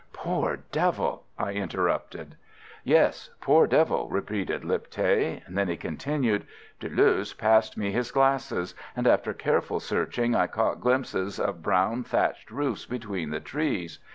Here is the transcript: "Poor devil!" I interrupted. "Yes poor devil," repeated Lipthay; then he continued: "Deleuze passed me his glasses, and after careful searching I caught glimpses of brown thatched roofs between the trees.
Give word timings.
"Poor 0.13 0.57
devil!" 0.71 1.25
I 1.37 1.51
interrupted. 1.51 2.35
"Yes 2.83 3.29
poor 3.39 3.67
devil," 3.67 4.09
repeated 4.09 4.63
Lipthay; 4.63 5.43
then 5.47 5.67
he 5.67 5.77
continued: 5.77 6.47
"Deleuze 6.79 7.35
passed 7.37 7.77
me 7.77 7.91
his 7.91 8.09
glasses, 8.09 8.73
and 8.95 9.05
after 9.05 9.31
careful 9.31 9.79
searching 9.79 10.33
I 10.33 10.47
caught 10.47 10.81
glimpses 10.81 11.39
of 11.39 11.61
brown 11.61 12.01
thatched 12.01 12.49
roofs 12.49 12.87
between 12.87 13.29
the 13.29 13.39
trees. 13.39 13.99